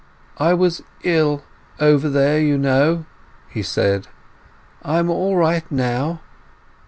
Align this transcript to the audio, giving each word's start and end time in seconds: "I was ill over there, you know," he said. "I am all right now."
"I 0.39 0.55
was 0.55 0.81
ill 1.03 1.43
over 1.79 2.09
there, 2.09 2.39
you 2.39 2.57
know," 2.57 3.05
he 3.49 3.61
said. 3.61 4.07
"I 4.81 4.97
am 4.97 5.11
all 5.11 5.35
right 5.35 5.71
now." 5.71 6.21